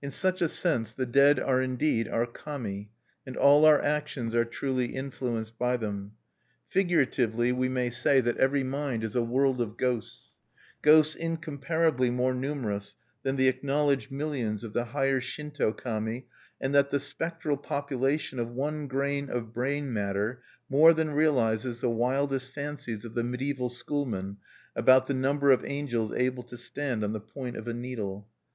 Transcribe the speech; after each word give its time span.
In 0.00 0.10
such 0.10 0.40
a 0.40 0.48
sense 0.48 0.94
the 0.94 1.04
dead 1.04 1.38
are 1.38 1.60
indeed 1.60 2.08
our 2.08 2.24
Kami 2.24 2.90
and 3.26 3.36
all 3.36 3.66
our 3.66 3.78
actions 3.78 4.34
are 4.34 4.46
truly 4.46 4.94
influenced 4.96 5.58
by 5.58 5.76
them. 5.76 6.12
Figuratively 6.66 7.52
we 7.52 7.68
may 7.68 7.90
say 7.90 8.22
that 8.22 8.38
every 8.38 8.64
mind 8.64 9.04
is 9.04 9.14
a 9.14 9.22
world 9.22 9.60
of 9.60 9.76
ghosts, 9.76 10.38
ghosts 10.80 11.14
incomparably 11.14 12.08
more 12.08 12.32
numerous 12.32 12.96
than 13.22 13.36
the 13.36 13.48
acknowledged 13.48 14.10
millions 14.10 14.64
of 14.64 14.72
the 14.72 14.86
higher 14.86 15.20
Shinto 15.20 15.74
Kami 15.74 16.26
and 16.58 16.74
that 16.74 16.88
the 16.88 16.98
spectral 16.98 17.58
population 17.58 18.38
of 18.38 18.48
one 18.48 18.86
grain 18.86 19.28
of 19.28 19.52
brain 19.52 19.92
matter 19.92 20.40
more 20.70 20.94
than 20.94 21.10
realizes 21.10 21.82
the 21.82 21.90
wildest 21.90 22.50
fancies 22.50 23.04
of 23.04 23.12
the 23.12 23.22
medieval 23.22 23.68
schoolmen 23.68 24.38
about 24.74 25.06
the 25.06 25.12
number 25.12 25.50
of 25.50 25.66
angels 25.66 26.12
able 26.12 26.44
to 26.44 26.56
stand 26.56 27.04
on 27.04 27.12
the 27.12 27.20
point 27.20 27.58
of 27.58 27.68
a 27.68 27.74
needle. 27.74 28.26